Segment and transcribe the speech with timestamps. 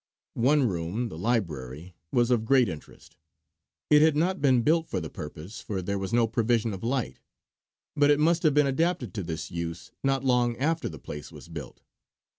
[0.41, 3.17] One room, the library, was of great interest.
[3.91, 7.19] It had not been built for the purpose, for there was no provision of light;
[7.95, 11.47] but it must have been adapted to this use not long after the place was
[11.49, 11.83] built.